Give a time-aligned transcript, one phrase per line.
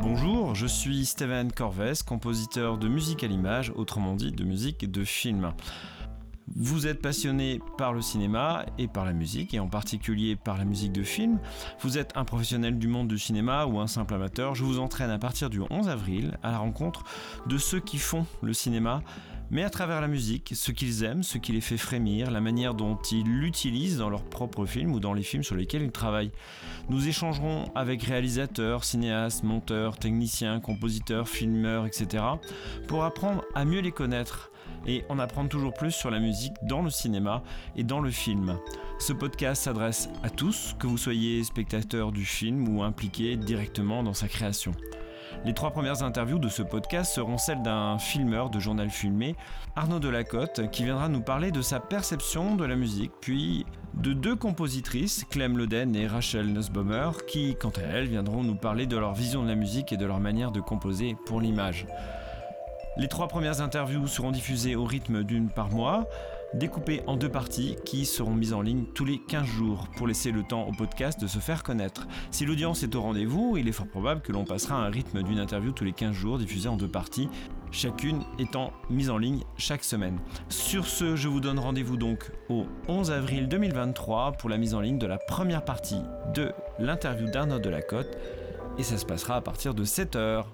[0.00, 5.04] Bonjour, je suis Steven Corvès, compositeur de musique à l'image, autrement dit de musique de
[5.04, 5.52] film.
[6.54, 10.64] Vous êtes passionné par le cinéma et par la musique, et en particulier par la
[10.64, 11.40] musique de film.
[11.80, 14.54] Vous êtes un professionnel du monde du cinéma ou un simple amateur.
[14.54, 17.04] Je vous entraîne à partir du 11 avril à la rencontre
[17.46, 19.02] de ceux qui font le cinéma,
[19.50, 22.74] mais à travers la musique, ce qu'ils aiment, ce qui les fait frémir, la manière
[22.74, 26.32] dont ils l'utilisent dans leurs propres films ou dans les films sur lesquels ils travaillent.
[26.88, 32.24] Nous échangerons avec réalisateurs, cinéastes, monteurs, techniciens, compositeurs, filmeurs, etc.
[32.86, 34.50] pour apprendre à mieux les connaître
[34.86, 37.42] et en apprendre toujours plus sur la musique dans le cinéma
[37.76, 38.58] et dans le film.
[38.98, 44.14] Ce podcast s'adresse à tous, que vous soyez spectateur du film ou impliqué directement dans
[44.14, 44.72] sa création.
[45.44, 49.36] Les trois premières interviews de ce podcast seront celles d'un filmeur de journal filmé,
[49.76, 53.64] Arnaud Delacote, qui viendra nous parler de sa perception de la musique, puis
[53.94, 58.86] de deux compositrices, Clem Loden et Rachel Nussbaumer, qui, quant à elles, viendront nous parler
[58.86, 61.86] de leur vision de la musique et de leur manière de composer pour l'image.
[62.96, 66.08] Les trois premières interviews seront diffusées au rythme d'une par mois,
[66.54, 70.32] découpées en deux parties qui seront mises en ligne tous les 15 jours pour laisser
[70.32, 72.06] le temps au podcast de se faire connaître.
[72.30, 75.22] Si l'audience est au rendez-vous, il est fort probable que l'on passera à un rythme
[75.22, 77.28] d'une interview tous les 15 jours diffusée en deux parties,
[77.70, 80.18] chacune étant mise en ligne chaque semaine.
[80.48, 84.80] Sur ce, je vous donne rendez-vous donc au 11 avril 2023 pour la mise en
[84.80, 86.00] ligne de la première partie
[86.34, 88.16] de l'interview d'Arnaud Delacote
[88.78, 90.44] et ça se passera à partir de 7h.